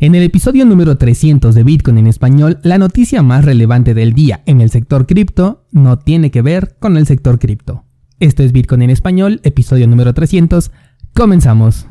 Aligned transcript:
En 0.00 0.14
el 0.14 0.22
episodio 0.22 0.64
número 0.64 0.96
300 0.96 1.56
de 1.56 1.64
Bitcoin 1.64 1.98
en 1.98 2.06
español, 2.06 2.60
la 2.62 2.78
noticia 2.78 3.20
más 3.24 3.44
relevante 3.44 3.94
del 3.94 4.12
día 4.12 4.42
en 4.46 4.60
el 4.60 4.70
sector 4.70 5.08
cripto 5.08 5.64
no 5.72 5.98
tiene 5.98 6.30
que 6.30 6.40
ver 6.40 6.76
con 6.78 6.96
el 6.96 7.04
sector 7.04 7.40
cripto. 7.40 7.82
Esto 8.20 8.44
es 8.44 8.52
Bitcoin 8.52 8.82
en 8.82 8.90
español, 8.90 9.40
episodio 9.42 9.88
número 9.88 10.14
300. 10.14 10.70
Comenzamos. 11.14 11.88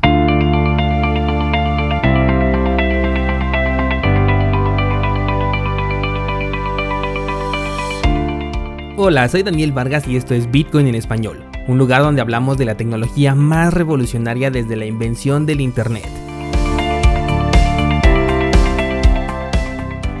Hola, 8.96 9.28
soy 9.28 9.42
Daniel 9.42 9.72
Vargas 9.72 10.08
y 10.08 10.16
esto 10.16 10.32
es 10.32 10.50
Bitcoin 10.50 10.86
en 10.86 10.94
español, 10.94 11.44
un 11.66 11.76
lugar 11.76 12.00
donde 12.00 12.22
hablamos 12.22 12.56
de 12.56 12.64
la 12.64 12.78
tecnología 12.78 13.34
más 13.34 13.74
revolucionaria 13.74 14.50
desde 14.50 14.76
la 14.76 14.86
invención 14.86 15.44
del 15.44 15.60
Internet. 15.60 16.27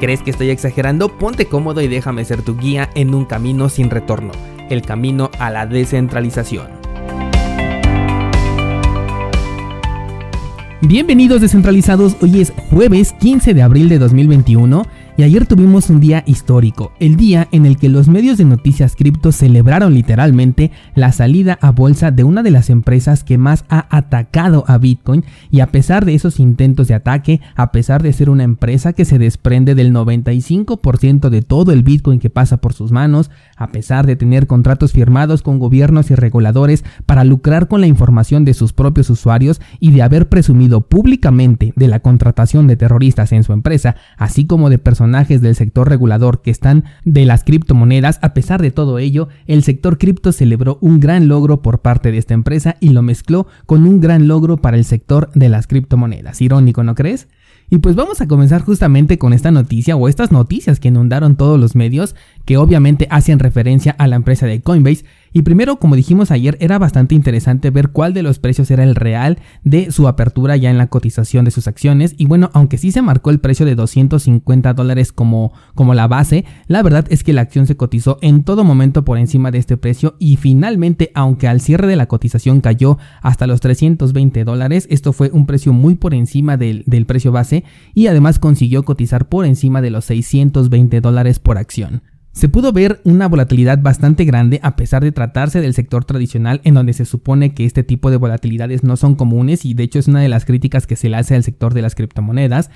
¿Crees 0.00 0.22
que 0.22 0.30
estoy 0.30 0.50
exagerando? 0.50 1.08
Ponte 1.08 1.46
cómodo 1.46 1.80
y 1.80 1.88
déjame 1.88 2.24
ser 2.24 2.42
tu 2.42 2.56
guía 2.56 2.88
en 2.94 3.14
un 3.14 3.24
camino 3.24 3.68
sin 3.68 3.90
retorno, 3.90 4.30
el 4.70 4.82
camino 4.82 5.28
a 5.40 5.50
la 5.50 5.66
descentralización. 5.66 6.68
Bienvenidos 10.82 11.40
descentralizados, 11.40 12.16
hoy 12.20 12.40
es 12.40 12.52
jueves 12.70 13.12
15 13.14 13.54
de 13.54 13.62
abril 13.62 13.88
de 13.88 13.98
2021 13.98 14.86
y 15.18 15.24
ayer 15.24 15.46
tuvimos 15.46 15.90
un 15.90 15.98
día 15.98 16.22
histórico, 16.28 16.92
el 17.00 17.16
día 17.16 17.48
en 17.50 17.66
el 17.66 17.76
que 17.76 17.88
los 17.88 18.06
medios 18.06 18.38
de 18.38 18.44
noticias 18.44 18.94
cripto 18.94 19.32
celebraron 19.32 19.92
literalmente 19.92 20.70
la 20.94 21.10
salida 21.10 21.58
a 21.60 21.72
bolsa 21.72 22.12
de 22.12 22.22
una 22.22 22.44
de 22.44 22.52
las 22.52 22.70
empresas 22.70 23.24
que 23.24 23.36
más 23.36 23.64
ha 23.68 23.88
atacado 23.90 24.62
a 24.68 24.78
Bitcoin. 24.78 25.24
Y 25.50 25.58
a 25.58 25.72
pesar 25.72 26.04
de 26.04 26.14
esos 26.14 26.38
intentos 26.38 26.86
de 26.86 26.94
ataque, 26.94 27.40
a 27.56 27.72
pesar 27.72 28.00
de 28.00 28.12
ser 28.12 28.30
una 28.30 28.44
empresa 28.44 28.92
que 28.92 29.04
se 29.04 29.18
desprende 29.18 29.74
del 29.74 29.92
95% 29.92 31.30
de 31.30 31.42
todo 31.42 31.72
el 31.72 31.82
Bitcoin 31.82 32.20
que 32.20 32.30
pasa 32.30 32.58
por 32.58 32.72
sus 32.72 32.92
manos, 32.92 33.28
a 33.56 33.72
pesar 33.72 34.06
de 34.06 34.14
tener 34.14 34.46
contratos 34.46 34.92
firmados 34.92 35.42
con 35.42 35.58
gobiernos 35.58 36.12
y 36.12 36.14
reguladores 36.14 36.84
para 37.06 37.24
lucrar 37.24 37.66
con 37.66 37.80
la 37.80 37.88
información 37.88 38.44
de 38.44 38.54
sus 38.54 38.72
propios 38.72 39.10
usuarios 39.10 39.60
y 39.80 39.90
de 39.90 40.02
haber 40.02 40.28
presumido 40.28 40.82
públicamente 40.82 41.72
de 41.74 41.88
la 41.88 41.98
contratación 41.98 42.68
de 42.68 42.76
terroristas 42.76 43.32
en 43.32 43.42
su 43.42 43.52
empresa, 43.52 43.96
así 44.16 44.46
como 44.46 44.70
de 44.70 44.78
personas 44.78 45.07
del 45.12 45.54
sector 45.54 45.88
regulador 45.88 46.42
que 46.42 46.50
están 46.50 46.84
de 47.04 47.24
las 47.24 47.44
criptomonedas, 47.44 48.18
a 48.22 48.34
pesar 48.34 48.60
de 48.60 48.70
todo 48.70 48.98
ello, 48.98 49.28
el 49.46 49.62
sector 49.62 49.98
cripto 49.98 50.32
celebró 50.32 50.78
un 50.80 51.00
gran 51.00 51.28
logro 51.28 51.62
por 51.62 51.80
parte 51.80 52.10
de 52.12 52.18
esta 52.18 52.34
empresa 52.34 52.76
y 52.80 52.90
lo 52.90 53.02
mezcló 53.02 53.46
con 53.66 53.86
un 53.86 54.00
gran 54.00 54.28
logro 54.28 54.58
para 54.58 54.76
el 54.76 54.84
sector 54.84 55.30
de 55.34 55.48
las 55.48 55.66
criptomonedas. 55.66 56.40
Irónico, 56.40 56.84
¿no 56.84 56.94
crees? 56.94 57.28
Y 57.70 57.78
pues 57.78 57.96
vamos 57.96 58.20
a 58.22 58.28
comenzar 58.28 58.62
justamente 58.62 59.18
con 59.18 59.34
esta 59.34 59.50
noticia 59.50 59.94
o 59.94 60.08
estas 60.08 60.32
noticias 60.32 60.80
que 60.80 60.88
inundaron 60.88 61.36
todos 61.36 61.60
los 61.60 61.74
medios 61.74 62.14
que 62.46 62.56
obviamente 62.56 63.06
hacen 63.10 63.38
referencia 63.38 63.94
a 63.98 64.06
la 64.06 64.16
empresa 64.16 64.46
de 64.46 64.62
Coinbase. 64.62 65.04
Y 65.32 65.42
primero, 65.42 65.76
como 65.76 65.96
dijimos 65.96 66.30
ayer, 66.30 66.56
era 66.60 66.78
bastante 66.78 67.14
interesante 67.14 67.70
ver 67.70 67.90
cuál 67.90 68.14
de 68.14 68.22
los 68.22 68.38
precios 68.38 68.70
era 68.70 68.84
el 68.84 68.94
real 68.94 69.38
de 69.64 69.90
su 69.90 70.08
apertura 70.08 70.56
ya 70.56 70.70
en 70.70 70.78
la 70.78 70.88
cotización 70.88 71.44
de 71.44 71.50
sus 71.50 71.68
acciones. 71.68 72.14
Y 72.18 72.26
bueno, 72.26 72.50
aunque 72.54 72.78
sí 72.78 72.92
se 72.92 73.02
marcó 73.02 73.30
el 73.30 73.40
precio 73.40 73.66
de 73.66 73.74
250 73.74 74.74
dólares 74.74 75.12
como, 75.12 75.52
como 75.74 75.94
la 75.94 76.06
base, 76.06 76.44
la 76.66 76.82
verdad 76.82 77.06
es 77.10 77.24
que 77.24 77.32
la 77.32 77.42
acción 77.42 77.66
se 77.66 77.76
cotizó 77.76 78.18
en 78.22 78.44
todo 78.44 78.64
momento 78.64 79.04
por 79.04 79.18
encima 79.18 79.50
de 79.50 79.58
este 79.58 79.76
precio 79.76 80.16
y 80.18 80.36
finalmente, 80.36 81.10
aunque 81.14 81.48
al 81.48 81.60
cierre 81.60 81.86
de 81.86 81.96
la 81.96 82.06
cotización 82.06 82.60
cayó 82.60 82.98
hasta 83.22 83.46
los 83.46 83.60
320 83.60 84.44
dólares, 84.44 84.86
esto 84.90 85.12
fue 85.12 85.30
un 85.32 85.46
precio 85.46 85.72
muy 85.72 85.94
por 85.94 86.14
encima 86.14 86.56
del, 86.56 86.84
del 86.86 87.06
precio 87.06 87.32
base 87.32 87.64
y 87.94 88.06
además 88.06 88.38
consiguió 88.38 88.84
cotizar 88.84 89.28
por 89.28 89.44
encima 89.44 89.82
de 89.82 89.90
los 89.90 90.04
620 90.06 91.00
dólares 91.00 91.38
por 91.38 91.58
acción. 91.58 92.02
Se 92.38 92.48
pudo 92.48 92.72
ver 92.72 93.00
una 93.02 93.26
volatilidad 93.26 93.82
bastante 93.82 94.24
grande 94.24 94.60
a 94.62 94.76
pesar 94.76 95.02
de 95.02 95.10
tratarse 95.10 95.60
del 95.60 95.74
sector 95.74 96.04
tradicional 96.04 96.60
en 96.62 96.74
donde 96.74 96.92
se 96.92 97.04
supone 97.04 97.52
que 97.52 97.64
este 97.64 97.82
tipo 97.82 98.12
de 98.12 98.16
volatilidades 98.16 98.84
no 98.84 98.96
son 98.96 99.16
comunes 99.16 99.64
y 99.64 99.74
de 99.74 99.82
hecho 99.82 99.98
es 99.98 100.06
una 100.06 100.20
de 100.20 100.28
las 100.28 100.44
críticas 100.44 100.86
que 100.86 100.94
se 100.94 101.08
le 101.08 101.16
hace 101.16 101.34
al 101.34 101.42
sector 101.42 101.74
de 101.74 101.82
las 101.82 101.96
criptomonedas. 101.96 102.70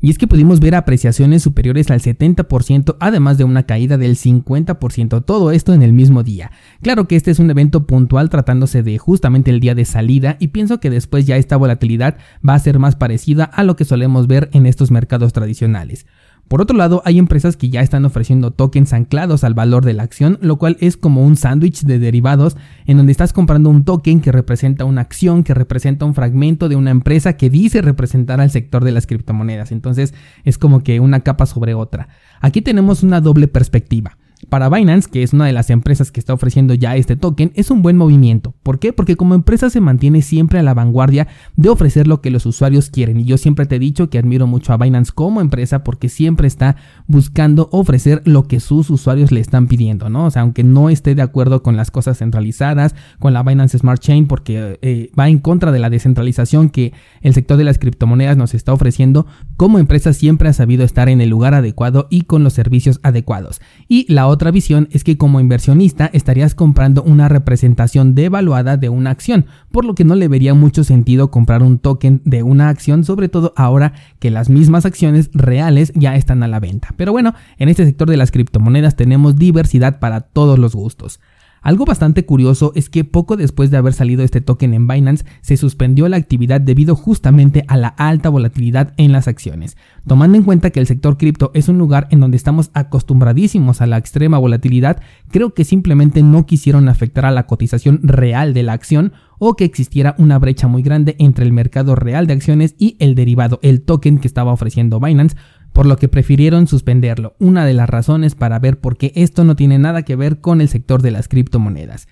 Y 0.00 0.10
es 0.10 0.18
que 0.18 0.26
pudimos 0.26 0.58
ver 0.58 0.74
apreciaciones 0.74 1.44
superiores 1.44 1.92
al 1.92 2.00
70%, 2.00 2.96
además 2.98 3.38
de 3.38 3.44
una 3.44 3.64
caída 3.64 3.98
del 3.98 4.16
50%, 4.16 5.24
todo 5.24 5.52
esto 5.52 5.72
en 5.72 5.82
el 5.82 5.92
mismo 5.92 6.24
día. 6.24 6.50
Claro 6.82 7.06
que 7.06 7.14
este 7.14 7.30
es 7.30 7.38
un 7.38 7.50
evento 7.52 7.86
puntual 7.86 8.30
tratándose 8.30 8.82
de 8.82 8.98
justamente 8.98 9.52
el 9.52 9.60
día 9.60 9.76
de 9.76 9.84
salida 9.84 10.36
y 10.40 10.48
pienso 10.48 10.80
que 10.80 10.90
después 10.90 11.24
ya 11.24 11.36
esta 11.36 11.56
volatilidad 11.56 12.16
va 12.46 12.54
a 12.54 12.58
ser 12.58 12.80
más 12.80 12.96
parecida 12.96 13.44
a 13.44 13.62
lo 13.62 13.76
que 13.76 13.84
solemos 13.84 14.26
ver 14.26 14.50
en 14.52 14.66
estos 14.66 14.90
mercados 14.90 15.32
tradicionales. 15.32 16.04
Por 16.48 16.62
otro 16.62 16.76
lado, 16.76 17.02
hay 17.04 17.18
empresas 17.18 17.56
que 17.56 17.68
ya 17.68 17.82
están 17.82 18.04
ofreciendo 18.04 18.50
tokens 18.50 18.92
anclados 18.92 19.44
al 19.44 19.54
valor 19.54 19.84
de 19.84 19.92
la 19.92 20.02
acción, 20.02 20.38
lo 20.40 20.56
cual 20.56 20.76
es 20.80 20.96
como 20.96 21.24
un 21.24 21.36
sándwich 21.36 21.82
de 21.82 21.98
derivados 21.98 22.56
en 22.86 22.96
donde 22.96 23.12
estás 23.12 23.32
comprando 23.32 23.70
un 23.70 23.84
token 23.84 24.20
que 24.20 24.32
representa 24.32 24.84
una 24.84 25.02
acción, 25.02 25.44
que 25.44 25.54
representa 25.54 26.04
un 26.04 26.14
fragmento 26.14 26.68
de 26.68 26.76
una 26.76 26.90
empresa 26.90 27.36
que 27.36 27.50
dice 27.50 27.82
representar 27.82 28.40
al 28.40 28.50
sector 28.50 28.84
de 28.84 28.92
las 28.92 29.06
criptomonedas. 29.06 29.72
Entonces 29.72 30.14
es 30.44 30.58
como 30.58 30.82
que 30.82 31.00
una 31.00 31.20
capa 31.20 31.46
sobre 31.46 31.74
otra. 31.74 32.08
Aquí 32.40 32.62
tenemos 32.62 33.02
una 33.02 33.20
doble 33.20 33.48
perspectiva. 33.48 34.17
Para 34.48 34.70
Binance, 34.70 35.10
que 35.10 35.22
es 35.22 35.34
una 35.34 35.44
de 35.44 35.52
las 35.52 35.68
empresas 35.68 36.10
que 36.10 36.20
está 36.20 36.32
ofreciendo 36.32 36.72
ya 36.72 36.96
este 36.96 37.16
token, 37.16 37.52
es 37.54 37.70
un 37.70 37.82
buen 37.82 37.98
movimiento. 37.98 38.54
¿Por 38.62 38.78
qué? 38.78 38.94
Porque 38.94 39.16
como 39.16 39.34
empresa 39.34 39.68
se 39.68 39.80
mantiene 39.80 40.22
siempre 40.22 40.58
a 40.58 40.62
la 40.62 40.72
vanguardia 40.72 41.28
de 41.56 41.68
ofrecer 41.68 42.06
lo 42.06 42.22
que 42.22 42.30
los 42.30 42.46
usuarios 42.46 42.88
quieren. 42.88 43.20
Y 43.20 43.24
yo 43.24 43.36
siempre 43.36 43.66
te 43.66 43.76
he 43.76 43.78
dicho 43.78 44.08
que 44.08 44.18
admiro 44.18 44.46
mucho 44.46 44.72
a 44.72 44.78
Binance 44.78 45.12
como 45.12 45.42
empresa 45.42 45.84
porque 45.84 46.08
siempre 46.08 46.48
está 46.48 46.76
buscando 47.06 47.68
ofrecer 47.72 48.22
lo 48.24 48.44
que 48.44 48.60
sus 48.60 48.88
usuarios 48.88 49.32
le 49.32 49.40
están 49.40 49.66
pidiendo, 49.66 50.08
¿no? 50.08 50.24
O 50.24 50.30
sea, 50.30 50.42
aunque 50.42 50.64
no 50.64 50.88
esté 50.88 51.14
de 51.14 51.22
acuerdo 51.22 51.62
con 51.62 51.76
las 51.76 51.90
cosas 51.90 52.18
centralizadas, 52.18 52.94
con 53.18 53.34
la 53.34 53.42
Binance 53.42 53.78
Smart 53.78 54.00
Chain, 54.00 54.26
porque 54.26 54.78
eh, 54.80 55.10
va 55.18 55.28
en 55.28 55.40
contra 55.40 55.72
de 55.72 55.78
la 55.78 55.90
descentralización 55.90 56.70
que 56.70 56.94
el 57.20 57.34
sector 57.34 57.58
de 57.58 57.64
las 57.64 57.78
criptomonedas 57.78 58.38
nos 58.38 58.54
está 58.54 58.72
ofreciendo, 58.72 59.26
como 59.58 59.78
empresa 59.78 60.14
siempre 60.14 60.48
ha 60.48 60.52
sabido 60.54 60.84
estar 60.84 61.10
en 61.10 61.20
el 61.20 61.28
lugar 61.28 61.52
adecuado 61.52 62.06
y 62.10 62.22
con 62.22 62.44
los 62.44 62.54
servicios 62.54 63.00
adecuados. 63.02 63.60
Y 63.88 64.10
la 64.10 64.26
otra 64.26 64.37
visión 64.50 64.88
es 64.92 65.04
que 65.04 65.18
como 65.18 65.40
inversionista 65.40 66.08
estarías 66.12 66.54
comprando 66.54 67.02
una 67.02 67.28
representación 67.28 68.14
devaluada 68.14 68.76
de 68.76 68.88
una 68.88 69.10
acción, 69.10 69.46
por 69.70 69.84
lo 69.84 69.94
que 69.94 70.04
no 70.04 70.14
le 70.14 70.28
vería 70.28 70.54
mucho 70.54 70.84
sentido 70.84 71.30
comprar 71.30 71.62
un 71.62 71.78
token 71.78 72.22
de 72.24 72.42
una 72.42 72.68
acción, 72.68 73.04
sobre 73.04 73.28
todo 73.28 73.52
ahora 73.56 73.92
que 74.18 74.30
las 74.30 74.48
mismas 74.48 74.86
acciones 74.86 75.30
reales 75.34 75.92
ya 75.94 76.16
están 76.16 76.42
a 76.42 76.48
la 76.48 76.60
venta. 76.60 76.94
Pero 76.96 77.12
bueno, 77.12 77.34
en 77.58 77.68
este 77.68 77.84
sector 77.84 78.08
de 78.08 78.16
las 78.16 78.30
criptomonedas 78.30 78.96
tenemos 78.96 79.36
diversidad 79.36 79.98
para 79.98 80.20
todos 80.20 80.58
los 80.58 80.74
gustos. 80.74 81.20
Algo 81.68 81.84
bastante 81.84 82.24
curioso 82.24 82.72
es 82.76 82.88
que 82.88 83.04
poco 83.04 83.36
después 83.36 83.70
de 83.70 83.76
haber 83.76 83.92
salido 83.92 84.24
este 84.24 84.40
token 84.40 84.72
en 84.72 84.88
Binance, 84.88 85.26
se 85.42 85.58
suspendió 85.58 86.08
la 86.08 86.16
actividad 86.16 86.62
debido 86.62 86.96
justamente 86.96 87.66
a 87.68 87.76
la 87.76 87.88
alta 87.88 88.30
volatilidad 88.30 88.94
en 88.96 89.12
las 89.12 89.28
acciones. 89.28 89.76
Tomando 90.06 90.38
en 90.38 90.44
cuenta 90.44 90.70
que 90.70 90.80
el 90.80 90.86
sector 90.86 91.18
cripto 91.18 91.50
es 91.52 91.68
un 91.68 91.76
lugar 91.76 92.08
en 92.10 92.20
donde 92.20 92.38
estamos 92.38 92.70
acostumbradísimos 92.72 93.82
a 93.82 93.86
la 93.86 93.98
extrema 93.98 94.38
volatilidad, 94.38 95.02
creo 95.30 95.52
que 95.52 95.64
simplemente 95.64 96.22
no 96.22 96.46
quisieron 96.46 96.88
afectar 96.88 97.26
a 97.26 97.32
la 97.32 97.44
cotización 97.46 98.00
real 98.02 98.54
de 98.54 98.62
la 98.62 98.72
acción 98.72 99.12
o 99.38 99.54
que 99.54 99.64
existiera 99.64 100.14
una 100.16 100.38
brecha 100.38 100.68
muy 100.68 100.82
grande 100.82 101.16
entre 101.18 101.44
el 101.44 101.52
mercado 101.52 101.94
real 101.94 102.26
de 102.26 102.32
acciones 102.32 102.76
y 102.78 102.96
el 102.98 103.14
derivado, 103.14 103.60
el 103.62 103.82
token 103.82 104.20
que 104.20 104.26
estaba 104.26 104.52
ofreciendo 104.52 105.00
Binance, 105.00 105.36
por 105.72 105.86
lo 105.86 105.96
que 105.96 106.08
prefirieron 106.08 106.66
suspenderlo, 106.66 107.34
una 107.38 107.64
de 107.64 107.74
las 107.74 107.88
razones 107.88 108.34
para 108.34 108.58
ver 108.58 108.80
por 108.80 108.96
qué 108.96 109.12
esto 109.14 109.44
no 109.44 109.56
tiene 109.56 109.78
nada 109.78 110.02
que 110.02 110.16
ver 110.16 110.40
con 110.40 110.60
el 110.60 110.68
sector 110.68 111.02
de 111.02 111.10
las 111.10 111.28
criptomonedas. 111.28 112.08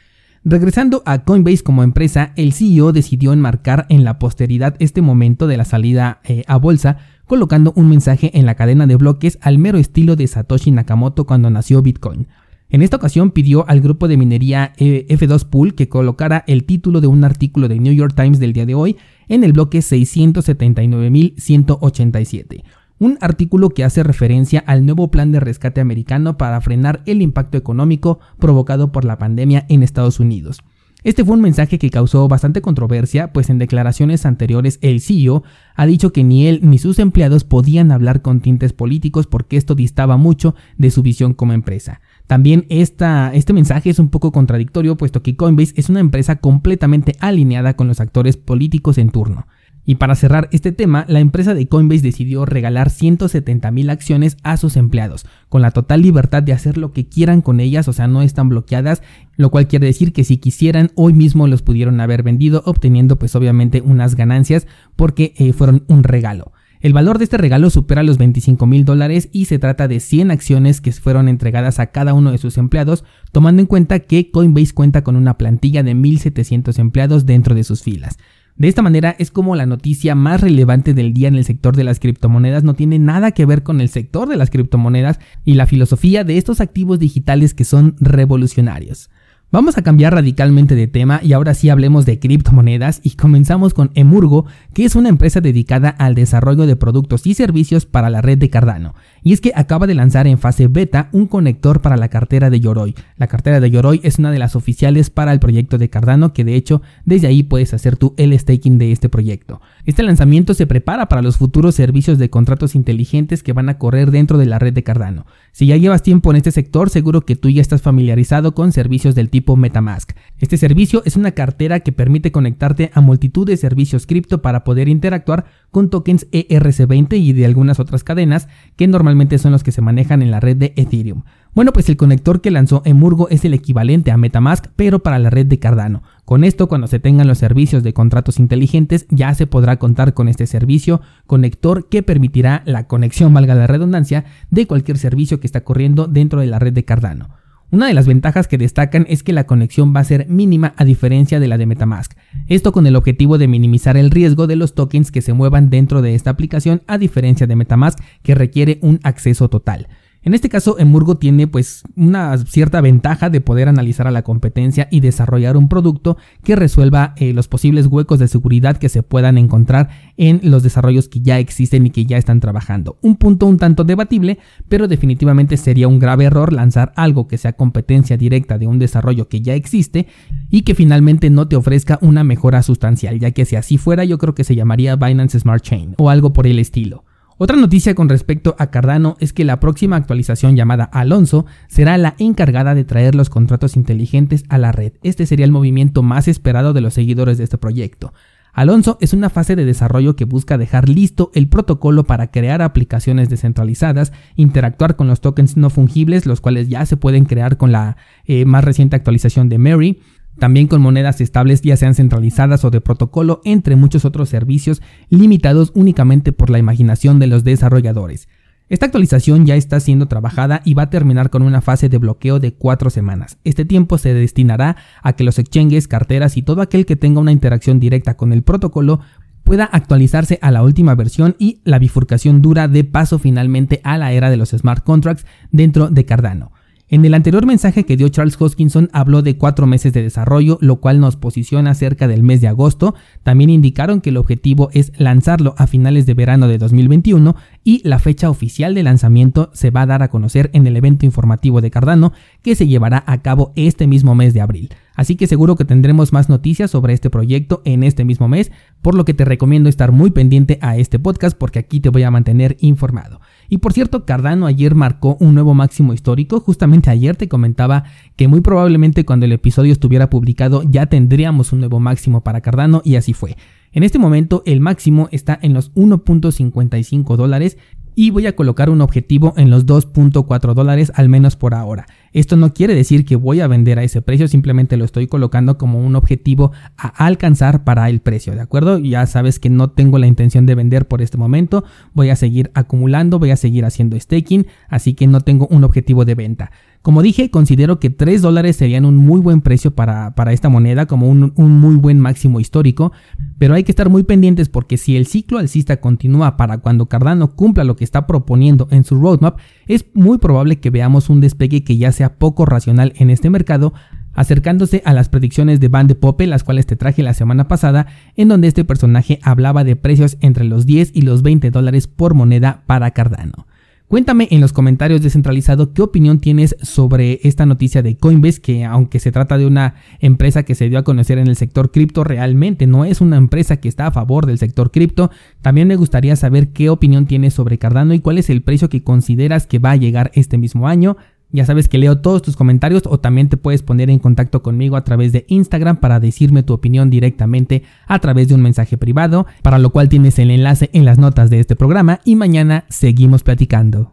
Regresando 0.48 1.02
a 1.06 1.24
Coinbase 1.24 1.64
como 1.64 1.82
empresa, 1.82 2.32
el 2.36 2.52
CEO 2.52 2.92
decidió 2.92 3.32
enmarcar 3.32 3.84
en 3.88 4.04
la 4.04 4.20
posteridad 4.20 4.76
este 4.78 5.02
momento 5.02 5.48
de 5.48 5.56
la 5.56 5.64
salida 5.64 6.20
eh, 6.22 6.44
a 6.46 6.56
bolsa, 6.56 6.98
colocando 7.26 7.72
un 7.74 7.88
mensaje 7.88 8.30
en 8.38 8.46
la 8.46 8.54
cadena 8.54 8.86
de 8.86 8.94
bloques 8.94 9.40
al 9.42 9.58
mero 9.58 9.76
estilo 9.76 10.14
de 10.14 10.28
Satoshi 10.28 10.70
Nakamoto 10.70 11.26
cuando 11.26 11.50
nació 11.50 11.82
Bitcoin. 11.82 12.28
En 12.68 12.82
esta 12.82 12.96
ocasión 12.96 13.32
pidió 13.32 13.68
al 13.68 13.80
grupo 13.80 14.06
de 14.06 14.16
minería 14.16 14.72
eh, 14.76 15.04
F2 15.08 15.46
Pool 15.46 15.74
que 15.74 15.88
colocara 15.88 16.44
el 16.46 16.62
título 16.62 17.00
de 17.00 17.08
un 17.08 17.24
artículo 17.24 17.66
de 17.68 17.80
New 17.80 17.94
York 17.94 18.14
Times 18.14 18.38
del 18.38 18.52
día 18.52 18.66
de 18.66 18.74
hoy 18.74 18.96
en 19.28 19.42
el 19.42 19.52
bloque 19.52 19.78
679.187 19.78 22.62
un 22.98 23.18
artículo 23.20 23.70
que 23.70 23.84
hace 23.84 24.02
referencia 24.02 24.62
al 24.66 24.84
nuevo 24.84 25.10
plan 25.10 25.32
de 25.32 25.40
rescate 25.40 25.80
americano 25.80 26.36
para 26.38 26.60
frenar 26.60 27.02
el 27.06 27.22
impacto 27.22 27.58
económico 27.58 28.20
provocado 28.38 28.92
por 28.92 29.04
la 29.04 29.18
pandemia 29.18 29.66
en 29.68 29.82
Estados 29.82 30.20
Unidos. 30.20 30.62
Este 31.04 31.24
fue 31.24 31.36
un 31.36 31.40
mensaje 31.40 31.78
que 31.78 31.90
causó 31.90 32.26
bastante 32.26 32.60
controversia, 32.62 33.32
pues 33.32 33.48
en 33.48 33.58
declaraciones 33.58 34.26
anteriores 34.26 34.80
el 34.82 35.00
CEO 35.00 35.44
ha 35.76 35.86
dicho 35.86 36.12
que 36.12 36.24
ni 36.24 36.48
él 36.48 36.58
ni 36.64 36.78
sus 36.78 36.98
empleados 36.98 37.44
podían 37.44 37.92
hablar 37.92 38.22
con 38.22 38.40
tintes 38.40 38.72
políticos 38.72 39.28
porque 39.28 39.56
esto 39.56 39.76
distaba 39.76 40.16
mucho 40.16 40.56
de 40.78 40.90
su 40.90 41.02
visión 41.02 41.32
como 41.32 41.52
empresa. 41.52 42.00
También 42.26 42.66
este 42.70 43.52
mensaje 43.52 43.90
es 43.90 44.00
un 44.00 44.08
poco 44.08 44.32
contradictorio, 44.32 44.96
puesto 44.96 45.22
que 45.22 45.36
Coinbase 45.36 45.74
es 45.76 45.88
una 45.88 46.00
empresa 46.00 46.36
completamente 46.36 47.14
alineada 47.20 47.76
con 47.76 47.86
los 47.86 48.00
actores 48.00 48.36
políticos 48.36 48.98
en 48.98 49.10
turno. 49.10 49.46
Y 49.88 49.94
para 49.94 50.16
cerrar 50.16 50.48
este 50.50 50.72
tema, 50.72 51.04
la 51.08 51.20
empresa 51.20 51.54
de 51.54 51.68
Coinbase 51.68 52.02
decidió 52.02 52.44
regalar 52.44 52.90
170 52.90 53.70
mil 53.70 53.88
acciones 53.88 54.36
a 54.42 54.56
sus 54.56 54.76
empleados, 54.76 55.24
con 55.48 55.62
la 55.62 55.70
total 55.70 56.02
libertad 56.02 56.42
de 56.42 56.52
hacer 56.52 56.76
lo 56.76 56.92
que 56.92 57.06
quieran 57.06 57.40
con 57.40 57.60
ellas, 57.60 57.86
o 57.86 57.92
sea, 57.92 58.08
no 58.08 58.20
están 58.22 58.48
bloqueadas, 58.48 59.02
lo 59.36 59.50
cual 59.50 59.68
quiere 59.68 59.86
decir 59.86 60.12
que 60.12 60.24
si 60.24 60.38
quisieran, 60.38 60.90
hoy 60.96 61.12
mismo 61.12 61.46
los 61.46 61.62
pudieron 61.62 62.00
haber 62.00 62.24
vendido, 62.24 62.64
obteniendo 62.66 63.16
pues 63.16 63.36
obviamente 63.36 63.80
unas 63.80 64.16
ganancias 64.16 64.66
porque 64.96 65.34
eh, 65.36 65.52
fueron 65.52 65.84
un 65.86 66.02
regalo. 66.02 66.52
El 66.80 66.92
valor 66.92 67.18
de 67.18 67.24
este 67.24 67.38
regalo 67.38 67.70
supera 67.70 68.02
los 68.02 68.18
25 68.18 68.66
mil 68.66 68.84
dólares 68.84 69.28
y 69.32 69.46
se 69.46 69.58
trata 69.58 69.88
de 69.88 70.00
100 70.00 70.30
acciones 70.30 70.80
que 70.80 70.92
fueron 70.92 71.28
entregadas 71.28 71.78
a 71.78 71.86
cada 71.86 72.12
uno 72.12 72.32
de 72.32 72.38
sus 72.38 72.58
empleados, 72.58 73.04
tomando 73.32 73.62
en 73.62 73.66
cuenta 73.66 74.00
que 74.00 74.30
Coinbase 74.30 74.74
cuenta 74.74 75.02
con 75.02 75.16
una 75.16 75.38
plantilla 75.38 75.82
de 75.82 75.94
1.700 75.94 76.78
empleados 76.78 77.24
dentro 77.24 77.54
de 77.54 77.64
sus 77.64 77.82
filas. 77.82 78.18
De 78.56 78.68
esta 78.68 78.80
manera 78.80 79.14
es 79.18 79.30
como 79.30 79.54
la 79.54 79.66
noticia 79.66 80.14
más 80.14 80.40
relevante 80.40 80.94
del 80.94 81.12
día 81.12 81.28
en 81.28 81.34
el 81.34 81.44
sector 81.44 81.76
de 81.76 81.84
las 81.84 82.00
criptomonedas 82.00 82.64
no 82.64 82.72
tiene 82.72 82.98
nada 82.98 83.32
que 83.32 83.44
ver 83.44 83.62
con 83.62 83.82
el 83.82 83.90
sector 83.90 84.28
de 84.28 84.36
las 84.36 84.48
criptomonedas 84.48 85.20
y 85.44 85.54
la 85.54 85.66
filosofía 85.66 86.24
de 86.24 86.38
estos 86.38 86.62
activos 86.62 86.98
digitales 86.98 87.52
que 87.52 87.64
son 87.64 87.96
revolucionarios. 88.00 89.10
Vamos 89.56 89.78
a 89.78 89.82
cambiar 89.82 90.12
radicalmente 90.12 90.74
de 90.74 90.86
tema 90.86 91.18
y 91.22 91.32
ahora 91.32 91.54
sí 91.54 91.70
hablemos 91.70 92.04
de 92.04 92.18
criptomonedas 92.18 93.00
y 93.02 93.12
comenzamos 93.12 93.72
con 93.72 93.90
Emurgo, 93.94 94.44
que 94.74 94.84
es 94.84 94.96
una 94.96 95.08
empresa 95.08 95.40
dedicada 95.40 95.88
al 95.88 96.14
desarrollo 96.14 96.66
de 96.66 96.76
productos 96.76 97.26
y 97.26 97.32
servicios 97.32 97.86
para 97.86 98.10
la 98.10 98.20
red 98.20 98.36
de 98.36 98.50
Cardano. 98.50 98.94
Y 99.22 99.32
es 99.32 99.40
que 99.40 99.52
acaba 99.54 99.86
de 99.86 99.94
lanzar 99.94 100.26
en 100.26 100.36
fase 100.36 100.68
beta 100.68 101.08
un 101.12 101.26
conector 101.26 101.80
para 101.80 101.96
la 101.96 102.08
cartera 102.08 102.50
de 102.50 102.60
Yoroi. 102.60 102.94
La 103.16 103.28
cartera 103.28 103.58
de 103.58 103.70
Yoroi 103.70 104.02
es 104.02 104.18
una 104.18 104.30
de 104.30 104.38
las 104.38 104.56
oficiales 104.56 105.08
para 105.08 105.32
el 105.32 105.40
proyecto 105.40 105.78
de 105.78 105.88
Cardano, 105.88 106.34
que 106.34 106.44
de 106.44 106.54
hecho 106.54 106.82
desde 107.06 107.28
ahí 107.28 107.42
puedes 107.42 107.72
hacer 107.72 107.96
tu 107.96 108.12
el 108.18 108.38
staking 108.38 108.76
de 108.76 108.92
este 108.92 109.08
proyecto. 109.08 109.62
Este 109.86 110.02
lanzamiento 110.02 110.52
se 110.52 110.66
prepara 110.66 111.08
para 111.08 111.22
los 111.22 111.38
futuros 111.38 111.74
servicios 111.74 112.18
de 112.18 112.28
contratos 112.28 112.74
inteligentes 112.74 113.42
que 113.42 113.54
van 113.54 113.70
a 113.70 113.78
correr 113.78 114.10
dentro 114.10 114.36
de 114.36 114.44
la 114.44 114.58
red 114.58 114.74
de 114.74 114.82
Cardano. 114.82 115.24
Si 115.52 115.64
ya 115.64 115.78
llevas 115.78 116.02
tiempo 116.02 116.30
en 116.30 116.36
este 116.36 116.50
sector, 116.50 116.90
seguro 116.90 117.22
que 117.22 117.36
tú 117.36 117.48
ya 117.48 117.62
estás 117.62 117.80
familiarizado 117.80 118.54
con 118.54 118.72
servicios 118.72 119.14
del 119.14 119.30
tipo 119.30 119.45
Metamask. 119.54 120.12
Este 120.38 120.56
servicio 120.56 121.02
es 121.04 121.14
una 121.14 121.30
cartera 121.30 121.80
que 121.80 121.92
permite 121.92 122.32
conectarte 122.32 122.90
a 122.94 123.00
multitud 123.00 123.46
de 123.46 123.56
servicios 123.56 124.06
cripto 124.06 124.42
para 124.42 124.64
poder 124.64 124.88
interactuar 124.88 125.44
con 125.70 125.90
tokens 125.90 126.26
ERC20 126.32 127.18
y 127.20 127.32
de 127.32 127.46
algunas 127.46 127.78
otras 127.78 128.02
cadenas 128.02 128.48
que 128.74 128.88
normalmente 128.88 129.38
son 129.38 129.52
los 129.52 129.62
que 129.62 129.72
se 129.72 129.82
manejan 129.82 130.22
en 130.22 130.30
la 130.30 130.40
red 130.40 130.56
de 130.56 130.72
Ethereum. 130.76 131.22
Bueno, 131.54 131.72
pues 131.72 131.88
el 131.88 131.96
conector 131.96 132.42
que 132.42 132.50
lanzó 132.50 132.82
Emurgo 132.84 133.28
es 133.30 133.44
el 133.44 133.54
equivalente 133.54 134.10
a 134.10 134.18
Metamask, 134.18 134.66
pero 134.76 134.98
para 134.98 135.18
la 135.18 135.30
red 135.30 135.46
de 135.46 135.58
Cardano. 135.58 136.02
Con 136.26 136.44
esto, 136.44 136.68
cuando 136.68 136.86
se 136.86 136.98
tengan 136.98 137.28
los 137.28 137.38
servicios 137.38 137.82
de 137.82 137.94
contratos 137.94 138.38
inteligentes, 138.38 139.06
ya 139.08 139.32
se 139.34 139.46
podrá 139.46 139.78
contar 139.78 140.12
con 140.12 140.28
este 140.28 140.46
servicio 140.46 141.00
conector 141.26 141.88
que 141.88 142.02
permitirá 142.02 142.62
la 142.66 142.86
conexión, 142.86 143.32
valga 143.32 143.54
la 143.54 143.66
redundancia, 143.66 144.24
de 144.50 144.66
cualquier 144.66 144.98
servicio 144.98 145.40
que 145.40 145.46
está 145.46 145.62
corriendo 145.64 146.06
dentro 146.06 146.40
de 146.40 146.46
la 146.46 146.58
red 146.58 146.72
de 146.72 146.84
Cardano. 146.84 147.30
Una 147.72 147.88
de 147.88 147.94
las 147.94 148.06
ventajas 148.06 148.46
que 148.46 148.58
destacan 148.58 149.06
es 149.08 149.24
que 149.24 149.32
la 149.32 149.44
conexión 149.44 149.92
va 149.94 150.00
a 150.00 150.04
ser 150.04 150.28
mínima 150.28 150.72
a 150.76 150.84
diferencia 150.84 151.40
de 151.40 151.48
la 151.48 151.58
de 151.58 151.66
Metamask. 151.66 152.12
Esto 152.46 152.70
con 152.70 152.86
el 152.86 152.94
objetivo 152.94 153.38
de 153.38 153.48
minimizar 153.48 153.96
el 153.96 154.12
riesgo 154.12 154.46
de 154.46 154.54
los 154.54 154.74
tokens 154.74 155.10
que 155.10 155.20
se 155.20 155.32
muevan 155.32 155.68
dentro 155.68 156.00
de 156.00 156.14
esta 156.14 156.30
aplicación 156.30 156.82
a 156.86 156.96
diferencia 156.96 157.48
de 157.48 157.56
Metamask 157.56 157.98
que 158.22 158.36
requiere 158.36 158.78
un 158.82 159.00
acceso 159.02 159.48
total. 159.48 159.88
En 160.26 160.34
este 160.34 160.48
caso, 160.48 160.76
Emurgo 160.80 161.18
tiene 161.18 161.46
pues 161.46 161.84
una 161.94 162.36
cierta 162.36 162.80
ventaja 162.80 163.30
de 163.30 163.40
poder 163.40 163.68
analizar 163.68 164.08
a 164.08 164.10
la 164.10 164.24
competencia 164.24 164.88
y 164.90 164.98
desarrollar 164.98 165.56
un 165.56 165.68
producto 165.68 166.16
que 166.42 166.56
resuelva 166.56 167.14
eh, 167.16 167.32
los 167.32 167.46
posibles 167.46 167.86
huecos 167.86 168.18
de 168.18 168.26
seguridad 168.26 168.76
que 168.76 168.88
se 168.88 169.04
puedan 169.04 169.38
encontrar 169.38 169.88
en 170.16 170.40
los 170.42 170.64
desarrollos 170.64 171.08
que 171.08 171.20
ya 171.20 171.38
existen 171.38 171.86
y 171.86 171.90
que 171.90 172.06
ya 172.06 172.16
están 172.16 172.40
trabajando. 172.40 172.98
Un 173.02 173.14
punto 173.14 173.46
un 173.46 173.56
tanto 173.56 173.84
debatible, 173.84 174.40
pero 174.68 174.88
definitivamente 174.88 175.56
sería 175.56 175.86
un 175.86 176.00
grave 176.00 176.24
error 176.24 176.52
lanzar 176.52 176.92
algo 176.96 177.28
que 177.28 177.38
sea 177.38 177.52
competencia 177.52 178.16
directa 178.16 178.58
de 178.58 178.66
un 178.66 178.80
desarrollo 178.80 179.28
que 179.28 179.42
ya 179.42 179.54
existe 179.54 180.08
y 180.50 180.62
que 180.62 180.74
finalmente 180.74 181.30
no 181.30 181.46
te 181.46 181.54
ofrezca 181.54 182.00
una 182.02 182.24
mejora 182.24 182.64
sustancial, 182.64 183.20
ya 183.20 183.30
que 183.30 183.44
si 183.44 183.54
así 183.54 183.78
fuera 183.78 184.04
yo 184.04 184.18
creo 184.18 184.34
que 184.34 184.42
se 184.42 184.56
llamaría 184.56 184.96
Binance 184.96 185.38
Smart 185.38 185.62
Chain 185.62 185.94
o 185.98 186.10
algo 186.10 186.32
por 186.32 186.48
el 186.48 186.58
estilo. 186.58 187.05
Otra 187.38 187.58
noticia 187.58 187.94
con 187.94 188.08
respecto 188.08 188.56
a 188.58 188.70
Cardano 188.70 189.16
es 189.20 189.34
que 189.34 189.44
la 189.44 189.60
próxima 189.60 189.96
actualización 189.96 190.56
llamada 190.56 190.84
Alonso 190.84 191.44
será 191.68 191.98
la 191.98 192.14
encargada 192.18 192.74
de 192.74 192.84
traer 192.84 193.14
los 193.14 193.28
contratos 193.28 193.76
inteligentes 193.76 194.44
a 194.48 194.56
la 194.56 194.72
red. 194.72 194.94
Este 195.02 195.26
sería 195.26 195.44
el 195.44 195.52
movimiento 195.52 196.02
más 196.02 196.28
esperado 196.28 196.72
de 196.72 196.80
los 196.80 196.94
seguidores 196.94 197.36
de 197.36 197.44
este 197.44 197.58
proyecto. 197.58 198.14
Alonso 198.54 198.96
es 199.02 199.12
una 199.12 199.28
fase 199.28 199.54
de 199.54 199.66
desarrollo 199.66 200.16
que 200.16 200.24
busca 200.24 200.56
dejar 200.56 200.88
listo 200.88 201.30
el 201.34 201.46
protocolo 201.46 202.04
para 202.04 202.30
crear 202.30 202.62
aplicaciones 202.62 203.28
descentralizadas, 203.28 204.14
interactuar 204.36 204.96
con 204.96 205.06
los 205.06 205.20
tokens 205.20 205.58
no 205.58 205.68
fungibles, 205.68 206.24
los 206.24 206.40
cuales 206.40 206.70
ya 206.70 206.86
se 206.86 206.96
pueden 206.96 207.26
crear 207.26 207.58
con 207.58 207.70
la 207.70 207.98
eh, 208.24 208.46
más 208.46 208.64
reciente 208.64 208.96
actualización 208.96 209.50
de 209.50 209.58
Mary, 209.58 210.00
también 210.38 210.66
con 210.66 210.82
monedas 210.82 211.20
estables 211.20 211.62
ya 211.62 211.76
sean 211.76 211.94
centralizadas 211.94 212.64
o 212.64 212.70
de 212.70 212.80
protocolo, 212.80 213.40
entre 213.44 213.76
muchos 213.76 214.04
otros 214.04 214.28
servicios 214.28 214.82
limitados 215.08 215.72
únicamente 215.74 216.32
por 216.32 216.50
la 216.50 216.58
imaginación 216.58 217.18
de 217.18 217.26
los 217.26 217.44
desarrolladores. 217.44 218.28
Esta 218.68 218.86
actualización 218.86 219.46
ya 219.46 219.54
está 219.54 219.78
siendo 219.78 220.06
trabajada 220.06 220.60
y 220.64 220.74
va 220.74 220.84
a 220.84 220.90
terminar 220.90 221.30
con 221.30 221.42
una 221.42 221.60
fase 221.60 221.88
de 221.88 221.98
bloqueo 221.98 222.40
de 222.40 222.52
cuatro 222.52 222.90
semanas. 222.90 223.38
Este 223.44 223.64
tiempo 223.64 223.96
se 223.96 224.12
destinará 224.12 224.76
a 225.02 225.12
que 225.12 225.22
los 225.22 225.38
exchanges, 225.38 225.86
carteras 225.86 226.36
y 226.36 226.42
todo 226.42 226.62
aquel 226.62 226.84
que 226.84 226.96
tenga 226.96 227.20
una 227.20 227.30
interacción 227.30 227.78
directa 227.78 228.16
con 228.16 228.32
el 228.32 228.42
protocolo 228.42 229.00
pueda 229.44 229.64
actualizarse 229.64 230.40
a 230.42 230.50
la 230.50 230.64
última 230.64 230.96
versión 230.96 231.36
y 231.38 231.60
la 231.62 231.78
bifurcación 231.78 232.42
dura 232.42 232.66
de 232.66 232.82
paso 232.82 233.20
finalmente 233.20 233.80
a 233.84 233.96
la 233.98 234.12
era 234.12 234.30
de 234.30 234.36
los 234.36 234.50
smart 234.50 234.82
contracts 234.82 235.24
dentro 235.52 235.88
de 235.88 236.04
Cardano. 236.04 236.50
En 236.88 237.04
el 237.04 237.14
anterior 237.14 237.44
mensaje 237.46 237.84
que 237.84 237.96
dio 237.96 238.08
Charles 238.10 238.40
Hoskinson 238.40 238.90
habló 238.92 239.22
de 239.22 239.36
cuatro 239.36 239.66
meses 239.66 239.92
de 239.92 240.04
desarrollo, 240.04 240.56
lo 240.60 240.76
cual 240.76 241.00
nos 241.00 241.16
posiciona 241.16 241.74
cerca 241.74 242.06
del 242.06 242.22
mes 242.22 242.40
de 242.40 242.46
agosto. 242.46 242.94
También 243.24 243.50
indicaron 243.50 244.00
que 244.00 244.10
el 244.10 244.16
objetivo 244.16 244.70
es 244.72 244.92
lanzarlo 244.96 245.56
a 245.58 245.66
finales 245.66 246.06
de 246.06 246.14
verano 246.14 246.46
de 246.46 246.58
2021 246.58 247.34
y 247.64 247.80
la 247.82 247.98
fecha 247.98 248.30
oficial 248.30 248.76
de 248.76 248.84
lanzamiento 248.84 249.50
se 249.52 249.70
va 249.70 249.82
a 249.82 249.86
dar 249.86 250.04
a 250.04 250.10
conocer 250.10 250.48
en 250.52 250.64
el 250.68 250.76
evento 250.76 251.04
informativo 251.04 251.60
de 251.60 251.72
Cardano 251.72 252.12
que 252.42 252.54
se 252.54 252.68
llevará 252.68 253.02
a 253.08 253.20
cabo 253.20 253.52
este 253.56 253.88
mismo 253.88 254.14
mes 254.14 254.32
de 254.32 254.42
abril. 254.42 254.68
Así 254.96 255.14
que 255.14 255.26
seguro 255.26 255.54
que 255.54 255.64
tendremos 255.64 256.12
más 256.12 256.28
noticias 256.28 256.70
sobre 256.70 256.94
este 256.94 257.10
proyecto 257.10 257.62
en 257.64 257.84
este 257.84 258.04
mismo 258.04 258.26
mes, 258.26 258.50
por 258.82 258.94
lo 258.94 259.04
que 259.04 259.14
te 259.14 259.24
recomiendo 259.24 259.68
estar 259.68 259.92
muy 259.92 260.10
pendiente 260.10 260.58
a 260.62 260.76
este 260.76 260.98
podcast 260.98 261.36
porque 261.38 261.58
aquí 261.58 261.80
te 261.80 261.90
voy 261.90 262.02
a 262.02 262.10
mantener 262.10 262.56
informado. 262.60 263.20
Y 263.48 263.58
por 263.58 263.72
cierto, 263.72 264.04
Cardano 264.04 264.46
ayer 264.46 264.74
marcó 264.74 265.16
un 265.20 265.34
nuevo 265.34 265.54
máximo 265.54 265.92
histórico. 265.92 266.40
Justamente 266.40 266.90
ayer 266.90 267.14
te 267.14 267.28
comentaba 267.28 267.84
que 268.16 268.26
muy 268.26 268.40
probablemente 268.40 269.04
cuando 269.04 269.26
el 269.26 269.32
episodio 269.32 269.72
estuviera 269.72 270.10
publicado 270.10 270.62
ya 270.64 270.86
tendríamos 270.86 271.52
un 271.52 271.60
nuevo 271.60 271.78
máximo 271.78 272.22
para 272.22 272.40
Cardano 272.40 272.82
y 272.84 272.96
así 272.96 273.12
fue. 273.12 273.36
En 273.72 273.82
este 273.82 273.98
momento 273.98 274.42
el 274.46 274.60
máximo 274.60 275.08
está 275.12 275.38
en 275.42 275.52
los 275.52 275.72
1.55 275.74 277.16
dólares 277.16 277.58
y 277.96 278.10
voy 278.10 278.26
a 278.26 278.36
colocar 278.36 278.70
un 278.70 278.82
objetivo 278.82 279.34
en 279.36 279.50
los 279.50 279.66
2.4 279.66 280.54
dólares 280.54 280.92
al 280.94 281.08
menos 281.08 281.34
por 281.34 281.54
ahora. 281.54 281.86
Esto 282.12 282.36
no 282.36 282.52
quiere 282.52 282.74
decir 282.74 283.04
que 283.04 283.16
voy 283.16 283.40
a 283.40 283.48
vender 283.48 283.78
a 283.78 283.82
ese 283.82 284.02
precio, 284.02 284.28
simplemente 284.28 284.76
lo 284.76 284.84
estoy 284.84 285.06
colocando 285.06 285.58
como 285.58 285.80
un 285.80 285.96
objetivo 285.96 286.52
a 286.76 286.88
alcanzar 287.06 287.64
para 287.64 287.88
el 287.88 288.00
precio, 288.00 288.34
¿de 288.34 288.42
acuerdo? 288.42 288.78
Ya 288.78 289.04
sabes 289.06 289.40
que 289.40 289.48
no 289.48 289.70
tengo 289.70 289.98
la 289.98 290.06
intención 290.06 290.44
de 290.44 290.54
vender 290.54 290.86
por 290.86 291.00
este 291.00 291.16
momento, 291.16 291.64
voy 291.94 292.10
a 292.10 292.16
seguir 292.16 292.50
acumulando, 292.54 293.18
voy 293.18 293.30
a 293.30 293.36
seguir 293.36 293.64
haciendo 293.64 293.98
staking, 293.98 294.46
así 294.68 294.92
que 294.94 295.06
no 295.06 295.22
tengo 295.22 295.46
un 295.48 295.64
objetivo 295.64 296.04
de 296.04 296.14
venta. 296.14 296.50
Como 296.86 297.02
dije, 297.02 297.32
considero 297.32 297.80
que 297.80 297.90
3 297.90 298.22
dólares 298.22 298.54
serían 298.54 298.84
un 298.84 298.96
muy 298.96 299.20
buen 299.20 299.40
precio 299.40 299.74
para, 299.74 300.14
esta 300.30 300.48
moneda, 300.48 300.86
como 300.86 301.08
un, 301.08 301.32
un, 301.34 301.58
muy 301.58 301.74
buen 301.74 301.98
máximo 301.98 302.38
histórico, 302.38 302.92
pero 303.38 303.54
hay 303.54 303.64
que 303.64 303.72
estar 303.72 303.88
muy 303.88 304.04
pendientes 304.04 304.48
porque 304.48 304.76
si 304.76 304.96
el 304.96 305.08
ciclo 305.08 305.40
alcista 305.40 305.80
continúa 305.80 306.36
para 306.36 306.58
cuando 306.58 306.86
Cardano 306.86 307.34
cumpla 307.34 307.64
lo 307.64 307.74
que 307.74 307.82
está 307.82 308.06
proponiendo 308.06 308.68
en 308.70 308.84
su 308.84 309.00
roadmap, 309.00 309.40
es 309.66 309.86
muy 309.94 310.18
probable 310.18 310.60
que 310.60 310.70
veamos 310.70 311.10
un 311.10 311.20
despegue 311.20 311.64
que 311.64 311.76
ya 311.76 311.90
sea 311.90 312.20
poco 312.20 312.46
racional 312.46 312.92
en 312.94 313.10
este 313.10 313.30
mercado, 313.30 313.74
acercándose 314.12 314.80
a 314.84 314.92
las 314.92 315.08
predicciones 315.08 315.58
de 315.58 315.66
Van 315.66 315.88
de 315.88 315.96
Poppe, 315.96 316.28
las 316.28 316.44
cuales 316.44 316.66
te 316.66 316.76
traje 316.76 317.02
la 317.02 317.14
semana 317.14 317.48
pasada, 317.48 317.88
en 318.14 318.28
donde 318.28 318.46
este 318.46 318.64
personaje 318.64 319.18
hablaba 319.24 319.64
de 319.64 319.74
precios 319.74 320.18
entre 320.20 320.44
los 320.44 320.66
10 320.66 320.92
y 320.94 321.00
los 321.00 321.22
20 321.24 321.50
dólares 321.50 321.88
por 321.88 322.14
moneda 322.14 322.62
para 322.68 322.92
Cardano. 322.92 323.48
Cuéntame 323.88 324.26
en 324.32 324.40
los 324.40 324.52
comentarios 324.52 325.00
descentralizado 325.00 325.72
qué 325.72 325.80
opinión 325.80 326.18
tienes 326.18 326.56
sobre 326.60 327.20
esta 327.22 327.46
noticia 327.46 327.82
de 327.82 327.96
Coinbase, 327.96 328.40
que 328.40 328.64
aunque 328.64 328.98
se 328.98 329.12
trata 329.12 329.38
de 329.38 329.46
una 329.46 329.76
empresa 330.00 330.42
que 330.42 330.56
se 330.56 330.68
dio 330.68 330.80
a 330.80 330.82
conocer 330.82 331.18
en 331.18 331.28
el 331.28 331.36
sector 331.36 331.70
cripto, 331.70 332.02
realmente 332.02 332.66
no 332.66 332.84
es 332.84 333.00
una 333.00 333.16
empresa 333.16 333.58
que 333.58 333.68
está 333.68 333.86
a 333.86 333.92
favor 333.92 334.26
del 334.26 334.38
sector 334.38 334.72
cripto. 334.72 335.12
También 335.40 335.68
me 335.68 335.76
gustaría 335.76 336.16
saber 336.16 336.48
qué 336.48 336.68
opinión 336.68 337.06
tienes 337.06 337.34
sobre 337.34 337.58
Cardano 337.58 337.94
y 337.94 338.00
cuál 338.00 338.18
es 338.18 338.28
el 338.28 338.42
precio 338.42 338.68
que 338.68 338.82
consideras 338.82 339.46
que 339.46 339.60
va 339.60 339.70
a 339.70 339.76
llegar 339.76 340.10
este 340.14 340.36
mismo 340.36 340.66
año. 340.66 340.96
Ya 341.32 341.44
sabes 341.44 341.68
que 341.68 341.78
leo 341.78 341.98
todos 341.98 342.22
tus 342.22 342.36
comentarios 342.36 342.84
o 342.86 342.98
también 342.98 343.28
te 343.28 343.36
puedes 343.36 343.62
poner 343.62 343.90
en 343.90 343.98
contacto 343.98 344.42
conmigo 344.42 344.76
a 344.76 344.84
través 344.84 345.12
de 345.12 345.26
Instagram 345.28 345.76
para 345.78 346.00
decirme 346.00 346.42
tu 346.42 346.54
opinión 346.54 346.88
directamente 346.88 347.64
a 347.86 347.98
través 347.98 348.28
de 348.28 348.34
un 348.34 348.42
mensaje 348.42 348.78
privado, 348.78 349.26
para 349.42 349.58
lo 349.58 349.70
cual 349.70 349.88
tienes 349.88 350.18
el 350.18 350.30
enlace 350.30 350.70
en 350.72 350.84
las 350.84 350.98
notas 350.98 351.28
de 351.28 351.40
este 351.40 351.56
programa 351.56 352.00
y 352.04 352.16
mañana 352.16 352.64
seguimos 352.68 353.22
platicando. 353.22 353.84